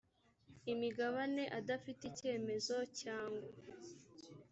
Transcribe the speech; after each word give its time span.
imigabane 0.73 1.43
adafite 1.59 2.01
icyemezo 2.11 2.75
cyangwa 3.01 3.47